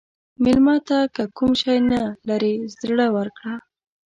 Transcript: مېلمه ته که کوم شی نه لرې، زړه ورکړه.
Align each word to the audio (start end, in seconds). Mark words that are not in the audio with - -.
مېلمه 0.43 0.75
ته 0.87 0.99
که 1.15 1.23
کوم 1.37 1.51
شی 1.61 1.77
نه 1.91 2.01
لرې، 2.29 2.53
زړه 2.79 3.07
ورکړه. 3.15 3.53